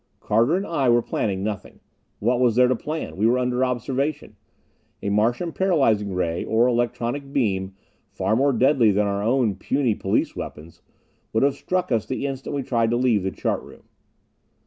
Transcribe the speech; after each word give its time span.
Carter 0.19 0.55
and 0.55 0.65
I 0.65 0.89
were 0.89 1.03
planning 1.03 1.43
nothing. 1.43 1.79
What 2.17 2.39
was 2.39 2.55
there 2.55 2.67
to 2.67 2.75
plan? 2.75 3.17
We 3.17 3.27
were 3.27 3.37
under 3.37 3.63
observation. 3.63 4.35
A 5.03 5.09
Martian 5.11 5.51
paralyzing 5.51 6.15
ray 6.15 6.43
or 6.43 6.65
electronic 6.65 7.31
beam, 7.31 7.75
far 8.09 8.35
more 8.35 8.51
deadly 8.51 8.89
than 8.89 9.05
our 9.05 9.21
own 9.21 9.53
puny 9.53 9.93
police 9.93 10.35
weapons 10.35 10.81
would 11.33 11.43
have 11.43 11.53
struck 11.53 11.91
us 11.91 12.07
the 12.07 12.25
instant 12.25 12.55
we 12.55 12.63
tried 12.63 12.89
to 12.89 12.97
leave 12.97 13.21
the 13.21 13.29
chart 13.29 13.61
room. 13.61 13.83